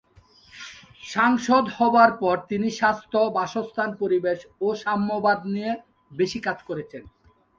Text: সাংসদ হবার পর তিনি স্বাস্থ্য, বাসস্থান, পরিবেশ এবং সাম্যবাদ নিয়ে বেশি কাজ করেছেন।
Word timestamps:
সাংসদ 1.05 1.65
হবার 1.77 2.11
পর 2.21 2.35
তিনি 2.49 2.67
স্বাস্থ্য, 2.79 3.19
বাসস্থান, 3.37 3.89
পরিবেশ 4.01 4.39
এবং 4.53 4.71
সাম্যবাদ 4.83 5.39
নিয়ে 5.53 5.71
বেশি 6.11 6.39
কাজ 6.47 6.57
করেছেন। 6.69 7.03